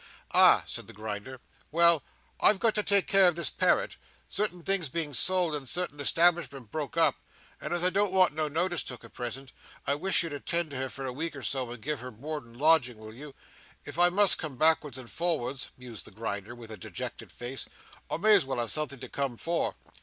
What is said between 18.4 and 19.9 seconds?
well have something to come for."